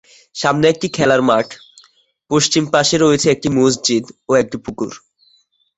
সামনে 0.35 0.65
একটি 0.69 0.87
খেলার 0.95 1.21
মাঠ, 1.21 1.47
পশ্চিম 2.31 2.63
পাশে 2.73 2.95
রয়েছে 2.97 3.27
একটি 3.31 3.47
মসজিদ 3.57 4.03
ও 4.29 4.31
একটি 4.35 4.57
পুকুর। 4.65 4.91